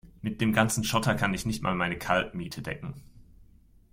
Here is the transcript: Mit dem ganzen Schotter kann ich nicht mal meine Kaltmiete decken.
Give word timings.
Mit 0.23 0.41
dem 0.41 0.51
ganzen 0.51 0.83
Schotter 0.83 1.13
kann 1.13 1.35
ich 1.35 1.45
nicht 1.45 1.61
mal 1.61 1.75
meine 1.75 1.95
Kaltmiete 1.95 2.63
decken. 2.63 3.03